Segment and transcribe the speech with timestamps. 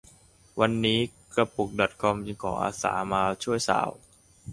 [0.59, 0.99] วันนี้
[1.33, 3.89] กระปุกดอทคอมจึงขออาสามาช่วยสาว